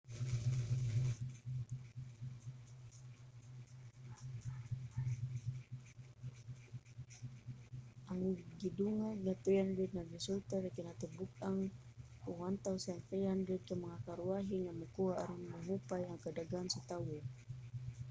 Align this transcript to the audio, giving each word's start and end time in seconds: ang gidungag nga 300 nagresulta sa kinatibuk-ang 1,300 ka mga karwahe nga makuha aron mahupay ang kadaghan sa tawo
ang 8.11 8.21
gidungag 8.61 9.19
nga 9.23 9.35
300 9.45 9.97
nagresulta 9.97 10.55
sa 10.59 10.75
kinatibuk-ang 10.77 11.59
1,300 12.33 13.67
ka 13.67 13.75
mga 13.85 14.01
karwahe 14.05 14.55
nga 14.61 14.73
makuha 14.81 15.13
aron 15.21 15.41
mahupay 15.53 16.03
ang 16.05 16.19
kadaghan 16.25 16.67
sa 16.71 16.83
tawo 16.89 17.17